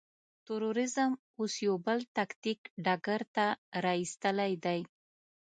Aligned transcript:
تروريزم 0.47 1.11
اوس 1.39 1.53
يو 1.65 1.75
بل 1.85 1.99
تاکتيک 2.17 2.59
ډګر 2.85 3.21
ته 3.35 3.45
را 3.83 3.93
اېستلی 4.01 4.53
دی. 4.65 4.79